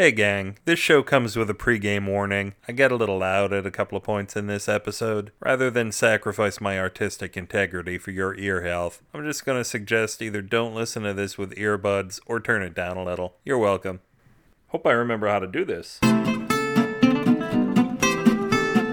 [0.00, 2.54] Hey gang, this show comes with a pregame warning.
[2.66, 5.30] I get a little loud at a couple of points in this episode.
[5.40, 10.40] Rather than sacrifice my artistic integrity for your ear health, I'm just gonna suggest either
[10.40, 13.34] don't listen to this with earbuds or turn it down a little.
[13.44, 14.00] You're welcome.
[14.68, 16.00] Hope I remember how to do this.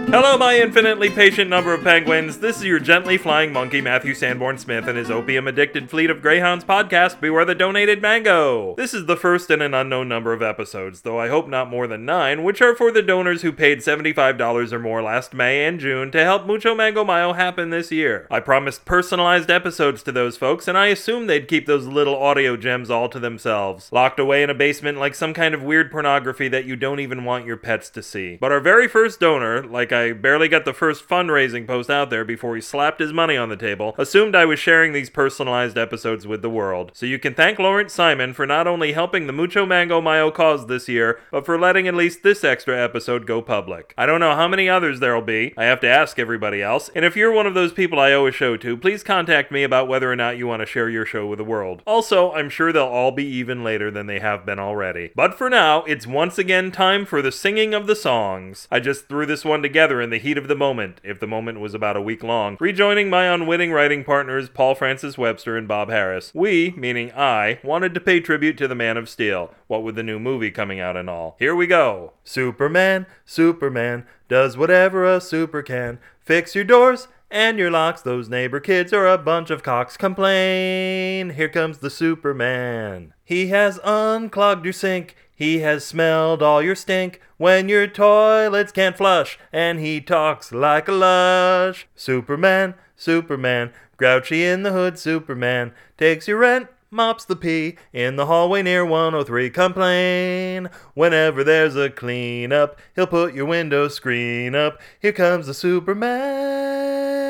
[0.10, 2.38] Hello, my infinitely patient number of penguins.
[2.38, 6.22] This is your gently flying monkey, Matthew Sanborn Smith, and his opium addicted fleet of
[6.22, 8.74] greyhounds podcast, Beware the Donated Mango.
[8.78, 11.88] This is the first in an unknown number of episodes, though I hope not more
[11.88, 15.78] than nine, which are for the donors who paid $75 or more last May and
[15.78, 18.28] June to help Mucho Mango Mayo happen this year.
[18.32, 22.56] I promised personalized episodes to those folks, and I assumed they'd keep those little audio
[22.56, 26.48] gems all to themselves, locked away in a basement like some kind of weird pornography
[26.48, 28.38] that you don't even want your pets to see.
[28.38, 32.56] But our very first donor, like barely got the first fundraising post out there before
[32.56, 36.42] he slapped his money on the table, assumed I was sharing these personalized episodes with
[36.42, 36.92] the world.
[36.94, 40.68] So you can thank Lawrence Simon for not only helping the Mucho Mango Mayo cause
[40.68, 43.94] this year, but for letting at least this extra episode go public.
[43.98, 45.54] I don't know how many others there'll be.
[45.58, 46.90] I have to ask everybody else.
[46.96, 49.64] And if you're one of those people I owe a show to, please contact me
[49.64, 51.82] about whether or not you want to share your show with the world.
[51.86, 55.12] Also, I'm sure they'll all be even later than they have been already.
[55.16, 58.68] But for now, it's once again time for the singing of the songs.
[58.72, 61.60] I just threw this one together in the heat of the moment, if the moment
[61.60, 65.90] was about a week long, rejoining my unwitting writing partners Paul Francis Webster and Bob
[65.90, 66.32] Harris.
[66.34, 70.04] We, meaning I, wanted to pay tribute to the Man of Steel, what with the
[70.04, 71.36] new movie coming out and all.
[71.40, 72.14] Here we go.
[72.24, 76.00] Superman, Superman, does whatever a super can.
[76.20, 78.02] Fix your doors and your locks.
[78.02, 79.98] Those neighbor kids are a bunch of cocks.
[79.98, 81.32] Complain.
[81.32, 83.14] Here comes the Superman.
[83.24, 85.16] He has unclogged your sink.
[85.38, 90.88] He has smelled all your stink when your toilets can't flush, and he talks like
[90.88, 91.88] a lush.
[91.96, 98.26] Superman, Superman, grouchy in the hood, Superman, takes your rent, mops the pee in the
[98.26, 99.52] hallway near 103.
[99.52, 102.80] Complain whenever there's a cleanup.
[102.96, 104.82] He'll put your window screen up.
[105.00, 107.27] Here comes the Superman.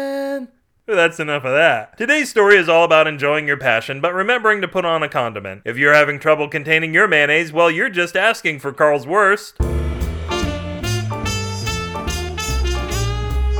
[0.88, 1.98] That's enough of that.
[1.98, 5.64] Today's story is all about enjoying your passion, but remembering to put on a condiment.
[5.66, 9.58] If you're having trouble containing your mayonnaise, well, you're just asking for Carl's Worst.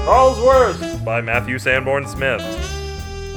[0.06, 2.77] Carl's Worst by Matthew Sanborn Smith.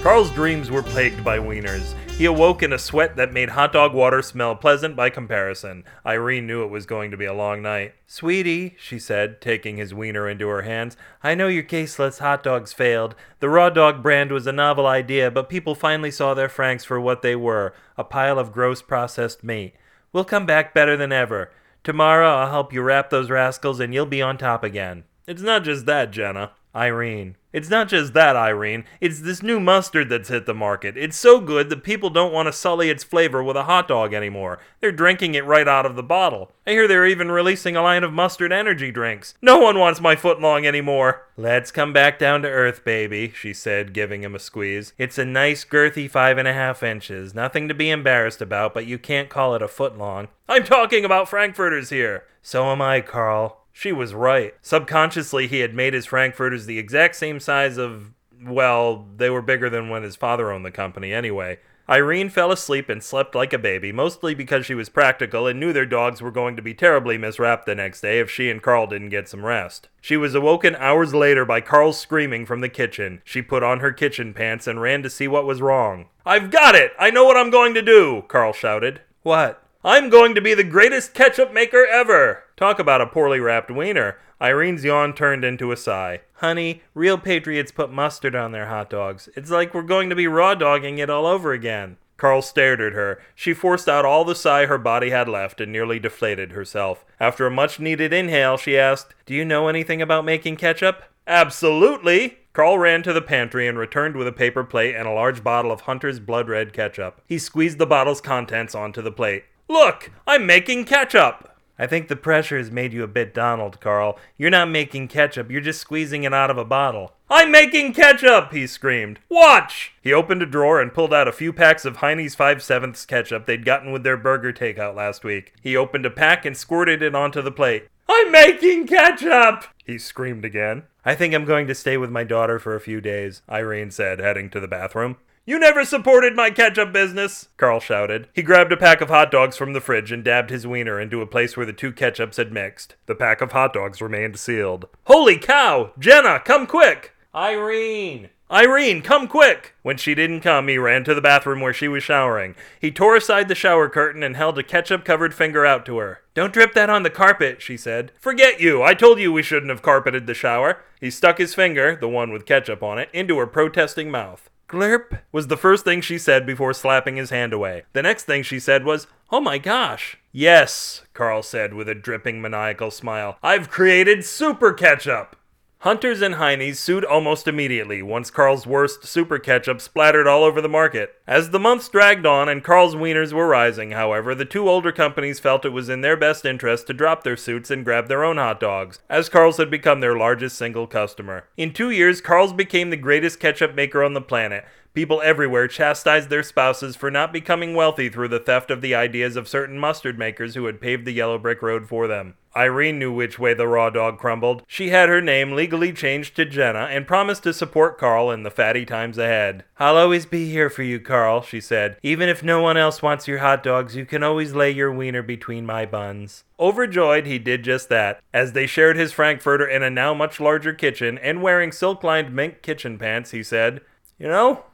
[0.02, 1.92] Carl's dreams were plagued by wieners.
[2.12, 5.84] He awoke in a sweat that made hot dog water smell pleasant by comparison.
[6.06, 7.92] Irene knew it was going to be a long night.
[8.06, 12.72] Sweetie, she said, taking his wiener into her hands, I know your caseless hot dogs
[12.72, 13.14] failed.
[13.40, 16.98] The raw dog brand was a novel idea, but people finally saw their franks for
[16.98, 19.74] what they were a pile of gross processed meat.
[20.14, 21.52] We'll come back better than ever.
[21.84, 25.04] Tomorrow I'll help you wrap those rascals and you'll be on top again.
[25.26, 26.52] It's not just that, Jenna.
[26.74, 27.36] Irene.
[27.52, 28.84] It's not just that, Irene.
[29.00, 30.96] It's this new mustard that's hit the market.
[30.96, 34.14] It's so good that people don't want to sully its flavor with a hot dog
[34.14, 34.60] anymore.
[34.80, 36.52] They're drinking it right out of the bottle.
[36.66, 39.34] I hear they're even releasing a line of mustard energy drinks.
[39.42, 41.26] No one wants my footlong anymore.
[41.36, 44.92] Let's come back down to earth, baby, she said, giving him a squeeze.
[44.96, 47.34] It's a nice, girthy five and a half inches.
[47.34, 50.28] Nothing to be embarrassed about, but you can't call it a footlong.
[50.48, 52.24] I'm talking about Frankfurters here.
[52.42, 53.59] So am I, Carl.
[53.72, 54.54] She was right.
[54.62, 58.12] Subconsciously, he had made his Frankfurters the exact same size of,
[58.44, 61.58] well, they were bigger than when his father owned the company anyway.
[61.90, 65.72] Irene fell asleep and slept like a baby, mostly because she was practical and knew
[65.72, 68.86] their dogs were going to be terribly miswrapped the next day if she and Carl
[68.86, 69.88] didn't get some rest.
[70.00, 73.22] She was awoken hours later by Carl screaming from the kitchen.
[73.24, 76.06] She put on her kitchen pants and ran to see what was wrong.
[76.24, 76.92] I've got it!
[76.96, 78.22] I know what I'm going to do!
[78.28, 79.00] Carl shouted.
[79.24, 79.60] What?
[79.82, 82.44] I'm going to be the greatest ketchup maker ever!
[82.54, 84.18] Talk about a poorly wrapped wiener.
[84.38, 86.20] Irene's yawn turned into a sigh.
[86.34, 89.30] Honey, real patriots put mustard on their hot dogs.
[89.34, 91.96] It's like we're going to be raw dogging it all over again.
[92.18, 93.22] Carl stared at her.
[93.34, 97.06] She forced out all the sigh her body had left and nearly deflated herself.
[97.18, 101.04] After a much needed inhale, she asked, Do you know anything about making ketchup?
[101.26, 102.40] Absolutely!
[102.52, 105.72] Carl ran to the pantry and returned with a paper plate and a large bottle
[105.72, 107.22] of Hunter's Blood Red ketchup.
[107.26, 109.44] He squeezed the bottle's contents onto the plate.
[109.70, 111.56] Look, I'm making ketchup!
[111.78, 114.18] I think the pressure has made you a bit Donald, Carl.
[114.36, 117.12] You're not making ketchup, you're just squeezing it out of a bottle.
[117.30, 118.50] I'm making ketchup!
[118.50, 119.20] he screamed.
[119.28, 119.92] Watch!
[120.02, 123.46] He opened a drawer and pulled out a few packs of Heine's 5 sevenths ketchup
[123.46, 125.54] they'd gotten with their burger takeout last week.
[125.62, 127.86] He opened a pack and squirted it onto the plate.
[128.08, 129.66] I'm making ketchup!
[129.84, 130.82] He screamed again.
[131.04, 134.18] I think I'm going to stay with my daughter for a few days, Irene said,
[134.18, 135.18] heading to the bathroom.
[135.50, 138.28] You never supported my ketchup business, Carl shouted.
[138.32, 141.22] He grabbed a pack of hot dogs from the fridge and dabbed his wiener into
[141.22, 142.94] a place where the two ketchups had mixed.
[143.06, 144.86] The pack of hot dogs remained sealed.
[145.06, 145.90] Holy cow!
[145.98, 147.16] Jenna, come quick!
[147.34, 148.28] Irene!
[148.48, 149.74] Irene, come quick!
[149.82, 152.54] When she didn't come, he ran to the bathroom where she was showering.
[152.80, 156.20] He tore aside the shower curtain and held a ketchup covered finger out to her.
[156.32, 158.12] Don't drip that on the carpet, she said.
[158.20, 158.84] Forget you!
[158.84, 160.84] I told you we shouldn't have carpeted the shower.
[161.00, 164.48] He stuck his finger, the one with ketchup on it, into her protesting mouth.
[164.70, 167.82] Glurp was the first thing she said before slapping his hand away.
[167.92, 170.16] The next thing she said was, Oh my gosh.
[170.30, 173.36] Yes, Carl said with a dripping maniacal smile.
[173.42, 175.34] I've created super ketchup.
[175.82, 180.68] Hunters and Heine's sued almost immediately once Carl's worst super ketchup splattered all over the
[180.68, 181.14] market.
[181.26, 185.40] As the months dragged on and Carl's wieners were rising, however, the two older companies
[185.40, 188.36] felt it was in their best interest to drop their suits and grab their own
[188.36, 191.44] hot dogs, as Carl's had become their largest single customer.
[191.56, 196.30] In two years, Carl's became the greatest ketchup maker on the planet, People everywhere chastised
[196.30, 200.18] their spouses for not becoming wealthy through the theft of the ideas of certain mustard
[200.18, 202.34] makers who had paved the yellow brick road for them.
[202.56, 204.64] Irene knew which way the raw dog crumbled.
[204.66, 208.50] She had her name legally changed to Jenna and promised to support Carl in the
[208.50, 209.62] fatty times ahead.
[209.78, 211.96] I'll always be here for you, Carl, she said.
[212.02, 215.22] Even if no one else wants your hot dogs, you can always lay your wiener
[215.22, 216.42] between my buns.
[216.58, 218.20] Overjoyed, he did just that.
[218.34, 222.34] As they shared his Frankfurter in a now much larger kitchen and wearing silk lined
[222.34, 223.80] mink kitchen pants, he said,
[224.18, 224.64] You know,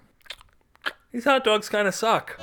[1.17, 2.39] these hot dogs kind of suck.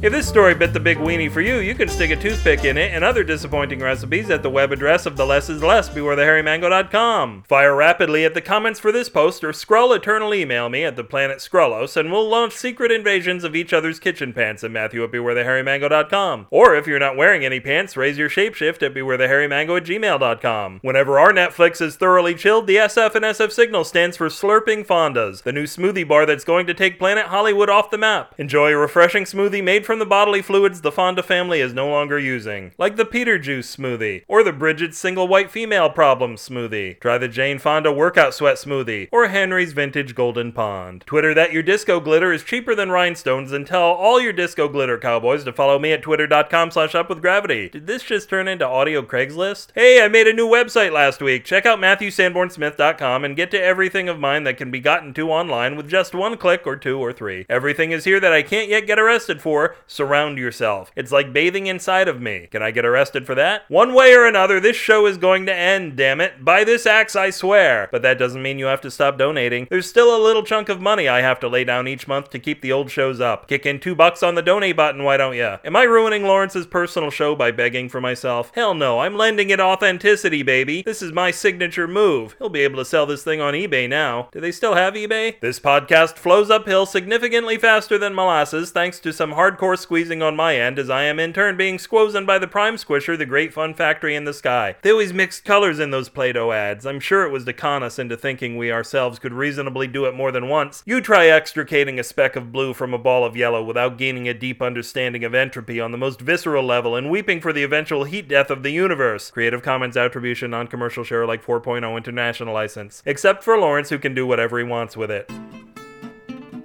[0.00, 2.78] If this story bit the big weenie for you, you can stick a toothpick in
[2.78, 7.42] it and other disappointing recipes at the web address of the less is less bewarethehairymango.com.
[7.48, 11.02] Fire rapidly at the comments for this post or scroll eternal email me at the
[11.02, 15.10] planet Scrollos and we'll launch secret invasions of each other's kitchen pants at Matthew at
[15.10, 16.46] bewarethehairymango.com.
[16.48, 20.78] Or if you're not wearing any pants, raise your shapeshift at bewarethehairymango at gmail.com.
[20.80, 25.42] Whenever our Netflix is thoroughly chilled, the SF and SF signal stands for Slurping Fondas,
[25.42, 28.32] the new smoothie bar that's going to take Planet Hollywood off the map.
[28.38, 32.18] Enjoy a refreshing smoothie made from the bodily fluids the Fonda family is no longer
[32.18, 37.00] using, like the Peter Juice smoothie, or the Bridget Single White Female Problem smoothie.
[37.00, 41.04] Try the Jane Fonda Workout Sweat smoothie, or Henry's Vintage Golden Pond.
[41.06, 44.98] Twitter that your disco glitter is cheaper than rhinestones and tell all your disco glitter
[44.98, 47.70] cowboys to follow me at twitter.com slash upwithgravity.
[47.70, 49.68] Did this just turn into audio Craigslist?
[49.74, 51.46] Hey, I made a new website last week.
[51.46, 55.76] Check out MatthewSanbornSmith.com and get to everything of mine that can be gotten to online
[55.76, 57.46] with just one click or two or three.
[57.48, 60.90] Everything is here that I can't yet get arrested for, surround yourself.
[60.96, 62.48] It's like bathing inside of me.
[62.50, 63.62] Can I get arrested for that?
[63.68, 66.44] One way or another, this show is going to end, damn it.
[66.44, 67.88] By this axe, I swear.
[67.90, 69.66] But that doesn't mean you have to stop donating.
[69.70, 72.38] There's still a little chunk of money I have to lay down each month to
[72.38, 73.48] keep the old shows up.
[73.48, 75.58] Kick in two bucks on the donate button, why don't ya?
[75.64, 78.52] Am I ruining Lawrence's personal show by begging for myself?
[78.54, 80.82] Hell no, I'm lending it authenticity, baby.
[80.82, 82.36] This is my signature move.
[82.38, 84.28] He'll be able to sell this thing on eBay now.
[84.32, 85.38] Do they still have eBay?
[85.40, 90.56] This podcast flows uphill significantly faster than molasses thanks to some hardcore squeezing on my
[90.56, 93.74] end as I am in turn being squozen by the Prime Squisher, the great fun
[93.74, 94.76] factory in the sky.
[94.82, 96.86] They always mixed colors in those Play Doh ads.
[96.86, 100.14] I'm sure it was to con us into thinking we ourselves could reasonably do it
[100.14, 100.82] more than once.
[100.86, 104.34] You try extricating a speck of blue from a ball of yellow without gaining a
[104.34, 108.28] deep understanding of entropy on the most visceral level and weeping for the eventual heat
[108.28, 109.30] death of the universe.
[109.30, 113.02] Creative Commons Attribution, non commercial Share Alike 4.0 international license.
[113.04, 115.30] Except for Lawrence, who can do whatever he wants with it.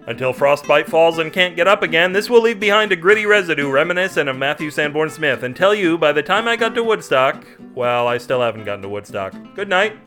[0.06, 3.72] Until Frostbite falls and can't get up again, this will leave behind a gritty residue
[3.72, 7.46] reminiscent of Matthew Sanborn Smith and tell you by the time I got to Woodstock,
[7.74, 9.34] well, I still haven't gotten to Woodstock.
[9.56, 9.98] Good night.